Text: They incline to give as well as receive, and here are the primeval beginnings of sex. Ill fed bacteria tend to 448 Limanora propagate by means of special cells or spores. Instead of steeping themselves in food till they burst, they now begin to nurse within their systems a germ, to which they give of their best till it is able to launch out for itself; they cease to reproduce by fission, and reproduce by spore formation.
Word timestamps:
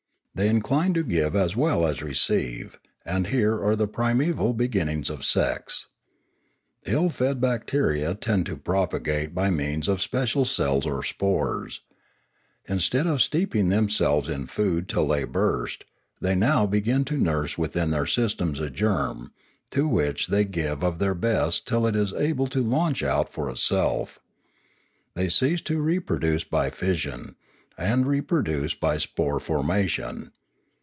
They 0.33 0.47
incline 0.47 0.93
to 0.93 1.03
give 1.03 1.35
as 1.35 1.57
well 1.57 1.85
as 1.85 2.01
receive, 2.01 2.79
and 3.05 3.27
here 3.27 3.61
are 3.61 3.75
the 3.75 3.85
primeval 3.85 4.53
beginnings 4.53 5.09
of 5.09 5.25
sex. 5.25 5.89
Ill 6.85 7.09
fed 7.09 7.41
bacteria 7.41 8.15
tend 8.15 8.45
to 8.45 8.53
448 8.55 8.55
Limanora 8.55 8.63
propagate 8.63 9.35
by 9.35 9.49
means 9.49 9.87
of 9.89 10.01
special 10.01 10.45
cells 10.45 10.85
or 10.85 11.03
spores. 11.03 11.81
Instead 12.65 13.07
of 13.07 13.21
steeping 13.21 13.67
themselves 13.67 14.29
in 14.29 14.47
food 14.47 14.87
till 14.87 15.09
they 15.09 15.25
burst, 15.25 15.83
they 16.21 16.33
now 16.33 16.65
begin 16.65 17.03
to 17.05 17.17
nurse 17.21 17.57
within 17.57 17.91
their 17.91 18.05
systems 18.07 18.61
a 18.61 18.69
germ, 18.69 19.33
to 19.69 19.85
which 19.85 20.27
they 20.27 20.45
give 20.45 20.81
of 20.81 20.99
their 20.99 21.13
best 21.13 21.67
till 21.67 21.85
it 21.85 21.95
is 21.95 22.13
able 22.13 22.47
to 22.47 22.63
launch 22.63 23.03
out 23.03 23.31
for 23.33 23.49
itself; 23.49 24.17
they 25.13 25.27
cease 25.27 25.61
to 25.61 25.81
reproduce 25.81 26.45
by 26.45 26.69
fission, 26.69 27.35
and 27.77 28.05
reproduce 28.05 28.75
by 28.75 28.95
spore 28.97 29.39
formation. 29.39 30.29